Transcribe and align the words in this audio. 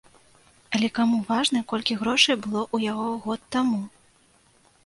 Але 0.77 0.87
каму 0.99 1.19
важна, 1.31 1.61
колькі 1.73 1.99
грошай 2.01 2.35
было 2.47 2.61
ў 2.75 2.93
яго 2.93 3.07
год 3.27 3.41
таму? 3.59 3.81